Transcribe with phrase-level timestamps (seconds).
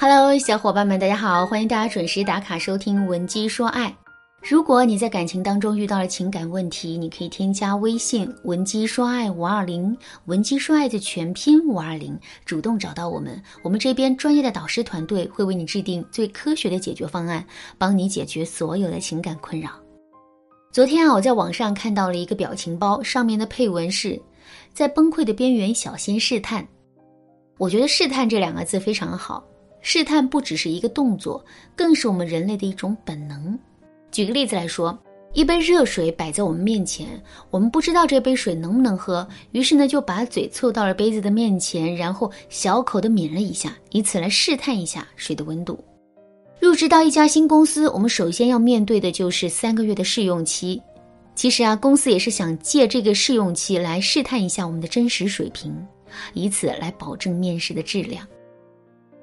[0.00, 1.44] Hello，小伙伴们，大家好！
[1.44, 3.88] 欢迎大家准时打卡收听《文姬说爱》。
[4.48, 17.44] 如果你在感情当中遇到了情感问题，你可以添加微信“文姬说爱五二零”，文姬说爱的全拼五二零，主动找到我们，我们这边专业的导师团队会为你制定最科学的解决方案，
[17.76, 19.70] 帮你解决所有的情感困扰。
[20.70, 24.16] 昨天啊，我在网上看到了一个表情包，上面的配文是
[24.72, 26.64] ：“在崩溃的边缘，小心试探。”
[27.58, 29.42] 我觉得“试探”这两个字非常好。
[29.80, 31.44] 试探不只是一个动作，
[31.76, 33.58] 更是我们人类的一种本能。
[34.10, 34.98] 举个例子来说，
[35.34, 37.06] 一杯热水摆在我们面前，
[37.50, 45.78] 我们不知道这杯水能不能喝，于是呢就把嘴凑到了杯子的面前，然后小口的抿了一下，以此来试探一下水的温度。
[46.58, 50.82] 入职到一家新公司，我们首先要面对的就是三个月的试用期。
[51.34, 55.72] 其实啊，公司也是想借这个试用期来试探一下我们的真实水平，
[56.34, 58.26] 以此来保证面试的质量。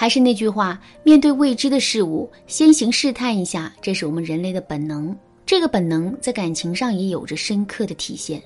[0.00, 5.12] 还是那句话，面对未知的事物，先行试探一下，这是我们人类的本能。
[5.44, 8.40] 这个本能在感情上也有着深刻的体现。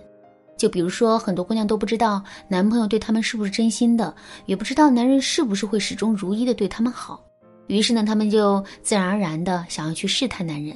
[0.57, 4.15] 就比如说，很多姑娘都不知道男朋友对她们是不是真心的，
[4.47, 7.23] 也不知道男人是不是会始终如一的对她们好。
[7.67, 10.75] 于是呢，她们就自然而然的想要去试探男人。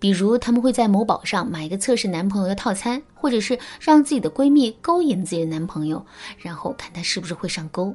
[0.00, 6.04] 比如，他们会在某宝上买一个测试男朋友的套餐，或者是让自己的闺蜜勾引自己的男朋友，
[6.38, 7.94] 然后看他是不是会上钩。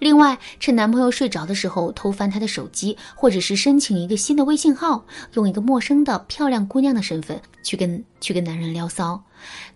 [0.00, 5.02] 另外，趁男朋友睡着的时候偷翻他的手机，或者是申请一个新的微信号，
[5.34, 9.22] 用一个陌生的漂亮姑娘的身份去跟去跟男人撩骚，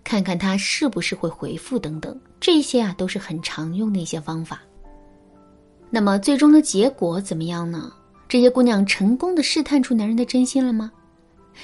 [0.04, 4.60] 看看他是不是会回复等等，这些啊都是很常用的一些方法。
[5.88, 7.90] 那么最终的结果怎么样呢？
[8.28, 10.92] 这些姑娘成功的试探出男人的真心了吗？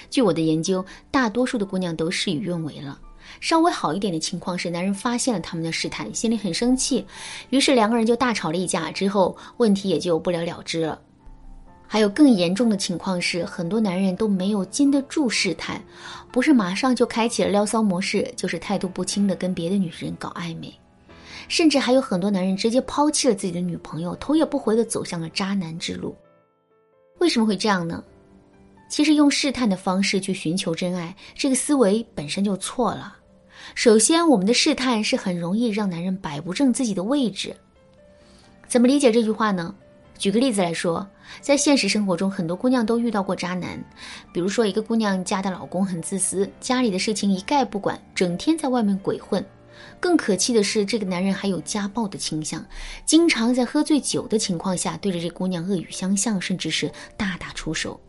[0.08, 2.98] 据我的研究，大多数的姑娘都事与愿违了。
[3.40, 7.04] 稍微好一点的情况是，男人发现了他们的试探，心里很生气，
[7.50, 11.00] 于是两个人就大吵了一架，之后问题也就不了了之了。
[11.86, 15.80] 还有更严重的情况是，很多男人都没有经得住试探，
[16.32, 20.72] 不是马上就开启了撩骚模式，就是态度不清的跟别的女人搞暧昧，
[21.46, 26.16] 甚至还有很多男人直接抛弃了自己的女朋友，头也不回的走向了渣男之路。
[27.18, 28.02] 为什么会这样呢？
[28.88, 33.16] 其实用试探的方式去寻求真爱，这个思维本身就错了。
[33.74, 37.56] 首先，我们的试探是很容易让男人摆不正自己的位置。
[38.68, 39.74] 怎么理解这句话呢？
[40.16, 41.06] 举个例子来说，
[41.40, 43.82] 在现实生活中，很多姑娘都遇到过渣男。
[44.32, 49.44] 比如说，一个姑娘家的老公很自私，家里的事情一概不管，整天在外面鬼混。
[49.98, 52.64] 更可气的是，这个男人还有家暴的倾向，
[53.04, 58.00] 经常在喝醉酒的情况下对着这姑娘恶语相向，甚至是大打出手。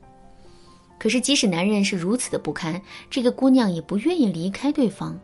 [0.99, 2.79] 可是，即使男人是如此的不堪，
[3.09, 5.19] 这个姑娘也不愿意离开对方。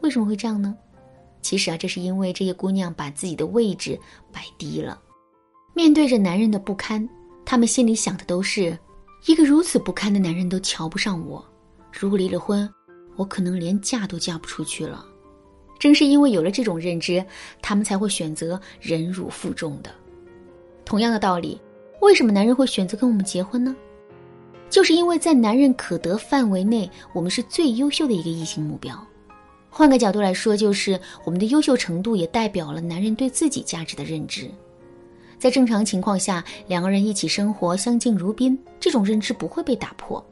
[0.00, 0.76] 为什么会这样呢？
[1.40, 3.98] 其实啊，这是因为这些姑娘把自己的位置
[4.32, 5.00] 摆低了。
[5.74, 7.08] 面对着男人的不堪，
[7.44, 8.76] 她们心里想的都是：
[9.26, 11.44] 一个如此不堪的男人都瞧不上我，
[11.92, 12.68] 如果离了婚，
[13.16, 15.04] 我可能连嫁都嫁不出去了。
[15.78, 17.24] 正是因为有了这种认知，
[17.62, 19.90] 她们才会选择忍辱负重的。
[20.84, 21.60] 同样的道理，
[22.00, 23.76] 为什么男人会选择跟我们结婚呢？
[24.68, 29.06] 就是因为在男人可得范围内，我们是最优秀的一个异性目标。
[29.70, 34.50] 换个角度来说，就是我们的优秀程度也代表了男人对自己价值的认知。
[35.38, 40.24] 在正常情况下，两个人一起生活，相敬如宾，这种认知不会被打破。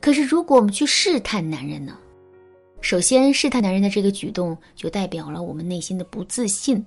[0.00, 1.98] 可是，如果我们去试探男人呢？
[2.80, 6.84] 首先，试探男人的这个举动就代表了我们内心的不自信。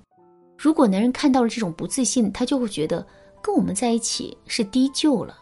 [0.57, 3.05] 如果男人看到了这种不自信，他就会觉得
[3.41, 5.37] 跟我们在一起是低就了。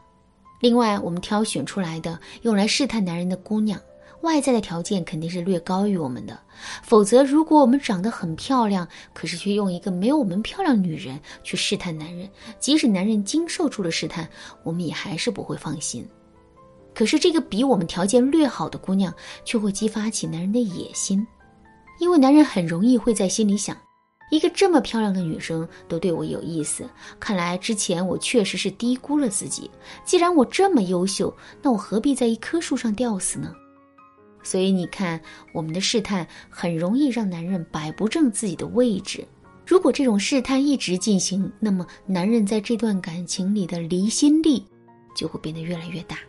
[0.62, 3.80] 另外，我们挑选出来的用来试探男人的姑娘。
[4.22, 6.40] 外在的条件肯定是略高于我们的，
[6.82, 14.28] 否则如果我们长得很漂亮，可是却用一个没有我们漂亮女人去试探男人，即使男人经受住了试探，
[14.64, 16.08] 我们也还是不会放心。
[16.94, 21.26] 可是这个比我们条件略好的姑娘，却会激发起男人的野心，
[22.00, 23.78] 因为男人很容易会在心里想：
[24.32, 26.90] 一个这么漂亮的女生都对我有意思，
[27.20, 29.70] 看来之前我确实是低估了自己。
[30.06, 33.54] 既然我这么优秀，那我何必在一棵树上吊死呢？
[34.46, 35.20] 所以你看，
[35.52, 39.28] 我们的试探很容易让男人摆不正自己的位置。
[39.66, 44.64] 如果这种试探一直进行，那么男人在这段感情里的离心力
[45.16, 46.20] 就会变得越来越大。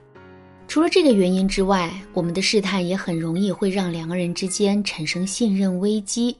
[0.66, 6.34] 除了这个原因之外，我们的试探也很容易会让两个人之间产生信任危机。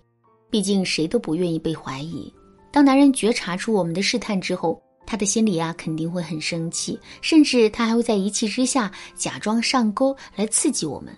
[0.49, 2.33] 毕竟谁都不愿意被怀疑。
[2.73, 11.15] 当男人觉察出我们的试探之后，他的心里啊肯定会很生气，甚至他还会在一气之下假装上钩来刺激我们。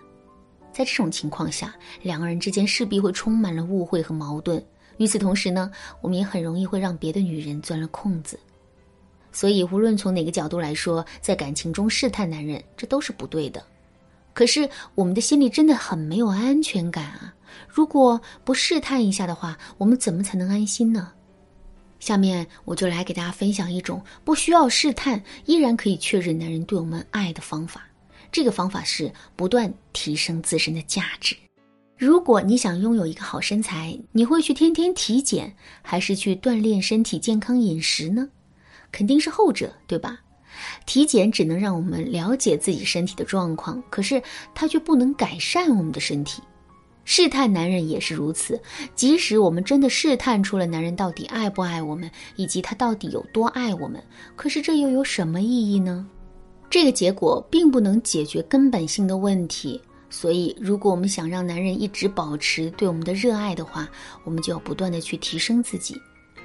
[0.78, 4.64] 在这种情况下，两个人之间势必会充满了误会和矛盾。
[4.98, 8.38] 与此同时呢，我们也很容易会让别的女人钻了空子。
[9.32, 13.60] 所以无论从哪个角度来说，在感情中试探男人，这都是不对的。
[14.32, 17.34] 可是我们的心里真的很没有安全感啊！
[17.66, 21.10] 如果不试探一下的话，我们怎么才能安心呢？
[21.98, 27.82] 下面我就来给大家分享一种不需要试探，依然可以确认男人对我们爱的方法。
[28.30, 31.36] 这个方法是不断提升自身的价值。
[31.96, 38.28] 如果你想拥有一个好身材，你会去天天体检，还是去锻炼身体、健康饮食呢？
[38.92, 40.20] 肯定是后者，对吧？
[40.86, 44.22] 体检只能让我们了解自己身体的状况，可是
[44.54, 46.42] 它却不能改善我们的身体。
[47.04, 48.60] 试探男人也是如此，
[48.94, 54.02] 即使我们真的试探出了男人到底爱不爱我们，以及他到底有多爱我们，
[54.36, 56.06] 可是这又有什么意义呢？
[56.70, 59.80] 这个结果并不能解决根本性的问题。
[60.10, 63.86] 所以，如果我们想让男人一直保持对我们的热爱的话，
[64.24, 65.94] 我们就要不断的去提升自己。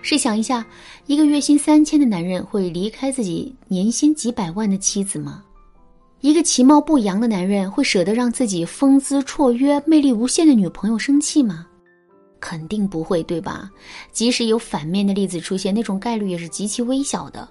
[0.02, 0.66] 试想一下，
[1.06, 5.42] 一个月薪三千的男人会离开自己年薪几百万的妻子吗？
[6.20, 11.66] 一个其貌不扬的男人会舍得让自己风姿绰约、魅力无限的女朋友生气吗？
[12.42, 13.72] 肯定不会，对吧？
[14.12, 17.48] 即使有反面的例子出现，那种概率也是极其微小的。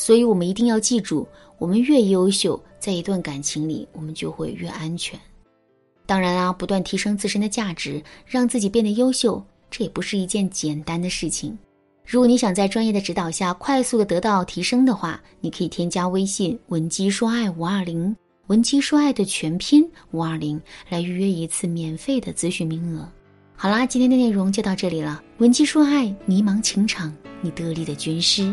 [0.00, 5.20] 所以，我们一定要记住，我们越优秀，在一段感情里，我们就会越安全。
[6.06, 11.56] 当然啊，不断提升自身的价值，让自己变得优秀，这也不是一件简单的事情。
[12.06, 18.16] 如果你想在专业的指导下快速的得到提升的话，你可以添加微信文姬说爱五二零，
[18.46, 20.58] 文姬说爱的全拼五二零
[20.88, 23.06] 来预约一次免费的咨询名额。
[23.54, 25.22] 好啦，今天的内容就到这里了。
[25.36, 28.50] 文姬说爱，迷茫情场，你得力的军师。